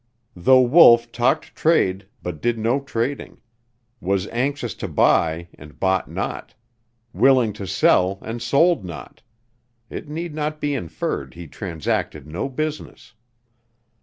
[0.35, 3.39] Though Wolf talked trade, but did no trading;
[3.99, 6.55] was anxious to buy, and bought not;
[7.13, 9.21] willing to sell and sold not;
[9.91, 13.13] it need not be inferred he transacted no business.